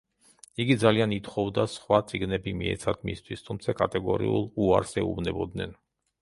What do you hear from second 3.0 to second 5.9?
მისთვის, თუმცა კატეგორიულ უარს ეუბნებოდნენ.